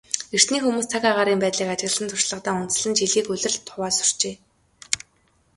[0.35, 4.35] Эртний хүмүүс цаг агаарын байдлыг ажигласан туршлагадаа үндэслэн жилийг улиралд хувааж сурчээ.